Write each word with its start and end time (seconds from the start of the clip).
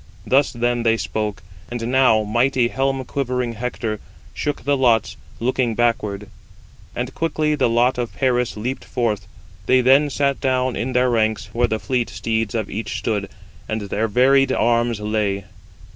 Thus 0.25 0.51
then 0.51 0.81
they 0.81 0.97
spoke, 0.97 1.43
and 1.69 1.91
now 1.91 2.23
mighty 2.23 2.69
helm 2.69 3.05
quivering 3.05 3.53
Hector 3.53 3.99
shook 4.33 4.63
the 4.63 4.75
lots, 4.75 5.15
looking 5.39 5.75
backward; 5.75 6.27
and 6.95 7.13
quickly 7.13 7.53
the 7.53 7.69
lot 7.69 7.99
of 7.99 8.11
Paris 8.15 8.57
leaped 8.57 8.83
forth. 8.83 9.27
They 9.67 9.81
then 9.81 10.09
sat 10.09 10.39
down 10.41 10.75
in 10.75 10.93
their 10.93 11.11
ranks, 11.11 11.51
where 11.53 11.67
the 11.67 11.77
fleet 11.79 12.09
steeds 12.09 12.55
of 12.55 12.67
each 12.67 12.97
stood, 12.97 13.29
and 13.69 13.81
their 13.81 14.07
varied 14.07 14.51
arms 14.51 14.99
lay. 14.99 15.43